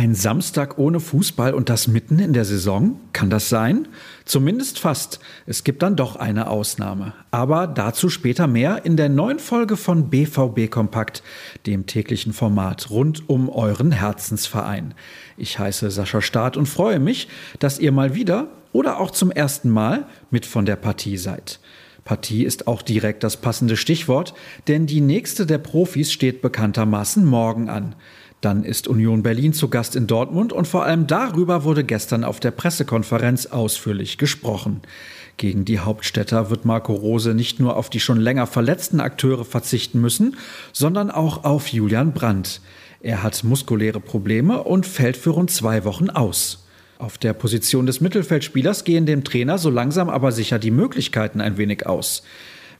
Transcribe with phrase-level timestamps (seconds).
[0.00, 2.98] Ein Samstag ohne Fußball und das mitten in der Saison?
[3.12, 3.86] Kann das sein?
[4.24, 5.20] Zumindest fast.
[5.44, 7.12] Es gibt dann doch eine Ausnahme.
[7.30, 11.22] Aber dazu später mehr in der neuen Folge von BVB Kompakt,
[11.66, 14.94] dem täglichen Format rund um euren Herzensverein.
[15.36, 17.28] Ich heiße Sascha Staat und freue mich,
[17.58, 21.60] dass ihr mal wieder oder auch zum ersten Mal mit von der Partie seid.
[22.04, 24.32] Partie ist auch direkt das passende Stichwort,
[24.66, 27.96] denn die nächste der Profis steht bekanntermaßen morgen an.
[28.40, 32.40] Dann ist Union Berlin zu Gast in Dortmund und vor allem darüber wurde gestern auf
[32.40, 34.80] der Pressekonferenz ausführlich gesprochen.
[35.36, 40.00] Gegen die Hauptstädter wird Marco Rose nicht nur auf die schon länger verletzten Akteure verzichten
[40.00, 40.36] müssen,
[40.72, 42.60] sondern auch auf Julian Brandt.
[43.02, 46.66] Er hat muskuläre Probleme und fällt für rund zwei Wochen aus.
[46.98, 51.56] Auf der Position des Mittelfeldspielers gehen dem Trainer so langsam aber sicher die Möglichkeiten ein
[51.56, 52.22] wenig aus.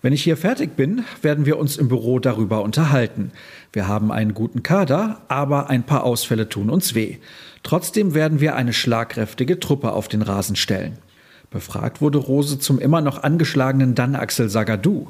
[0.03, 3.33] Wenn ich hier fertig bin, werden wir uns im Büro darüber unterhalten.
[3.73, 7.17] Wir haben einen guten Kader, aber ein paar Ausfälle tun uns weh.
[7.63, 10.97] Trotzdem werden wir eine schlagkräftige Truppe auf den Rasen stellen.
[11.51, 15.09] Befragt wurde Rose zum immer noch angeschlagenen Dann Axel Sagadou.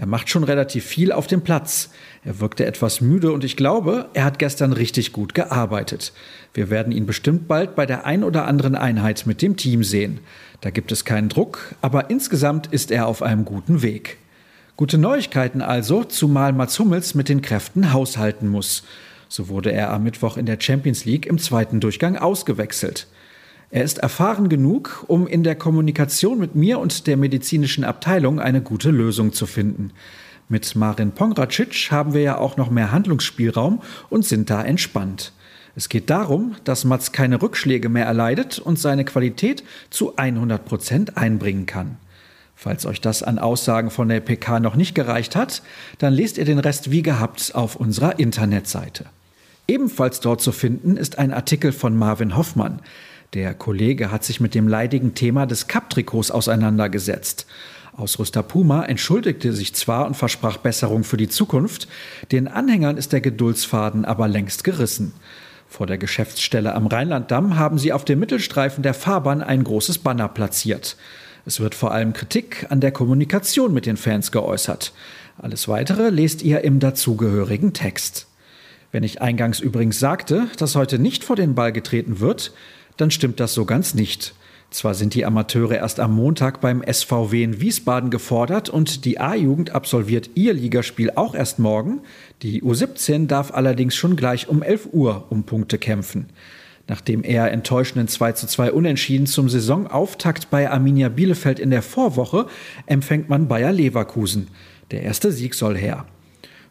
[0.00, 1.90] Er macht schon relativ viel auf dem Platz.
[2.24, 6.12] Er wirkte etwas müde und ich glaube, er hat gestern richtig gut gearbeitet.
[6.54, 10.20] Wir werden ihn bestimmt bald bei der ein oder anderen Einheit mit dem Team sehen.
[10.60, 14.18] Da gibt es keinen Druck, aber insgesamt ist er auf einem guten Weg.
[14.76, 18.84] Gute Neuigkeiten also, zumal Mats Hummels mit den Kräften haushalten muss.
[19.28, 23.08] So wurde er am Mittwoch in der Champions League im zweiten Durchgang ausgewechselt.
[23.70, 28.62] Er ist erfahren genug, um in der Kommunikation mit mir und der medizinischen Abteilung eine
[28.62, 29.92] gute Lösung zu finden.
[30.48, 35.32] Mit Marin Pongracic haben wir ja auch noch mehr Handlungsspielraum und sind da entspannt.
[35.76, 41.18] Es geht darum, dass Mats keine Rückschläge mehr erleidet und seine Qualität zu 100 Prozent
[41.18, 41.98] einbringen kann.
[42.56, 45.62] Falls euch das an Aussagen von der PK noch nicht gereicht hat,
[45.98, 49.04] dann lest ihr den Rest wie gehabt auf unserer Internetseite.
[49.68, 52.80] Ebenfalls dort zu finden ist ein Artikel von Marvin Hoffmann.
[53.34, 57.46] Der Kollege hat sich mit dem leidigen Thema des Cup-Trikots auseinandergesetzt.
[57.94, 61.88] Ausrüster Puma entschuldigte sich zwar und versprach Besserung für die Zukunft,
[62.32, 65.12] den Anhängern ist der Geduldsfaden aber längst gerissen.
[65.68, 70.28] Vor der Geschäftsstelle am Rheinlanddamm haben sie auf dem Mittelstreifen der Fahrbahn ein großes Banner
[70.28, 70.96] platziert.
[71.44, 74.92] Es wird vor allem Kritik an der Kommunikation mit den Fans geäußert.
[75.36, 78.26] Alles weitere lest ihr im dazugehörigen Text.
[78.90, 82.52] Wenn ich eingangs übrigens sagte, dass heute nicht vor den Ball getreten wird,
[82.98, 84.34] dann stimmt das so ganz nicht.
[84.70, 89.70] Zwar sind die Amateure erst am Montag beim SVW in Wiesbaden gefordert und die A-Jugend
[89.70, 92.00] absolviert ihr Ligaspiel auch erst morgen.
[92.42, 96.26] Die U17 darf allerdings schon gleich um 11 Uhr um Punkte kämpfen.
[96.86, 101.82] Nach dem eher enttäuschenden 2 zu 2 Unentschieden zum Saisonauftakt bei Arminia Bielefeld in der
[101.82, 102.46] Vorwoche
[102.84, 104.48] empfängt man Bayer Leverkusen.
[104.90, 106.06] Der erste Sieg soll her.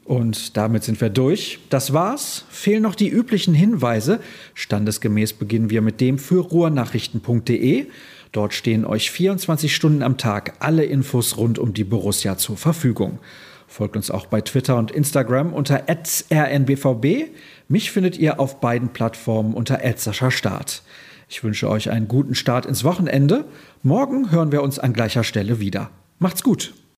[0.07, 1.59] Und damit sind wir durch.
[1.69, 2.45] Das war's.
[2.49, 4.21] Fehlen noch die üblichen Hinweise.
[4.53, 7.87] Standesgemäß beginnen wir mit dem für ruhrnachrichten.de.
[8.31, 13.19] Dort stehen euch 24 Stunden am Tag alle Infos rund um die Borussia zur Verfügung.
[13.67, 17.25] Folgt uns auch bei Twitter und Instagram unter rnbvb.
[17.67, 19.81] Mich findet ihr auf beiden Plattformen unter
[20.31, 20.83] Start.
[21.27, 23.43] Ich wünsche euch einen guten Start ins Wochenende.
[23.83, 25.89] Morgen hören wir uns an gleicher Stelle wieder.
[26.17, 26.73] Macht's gut!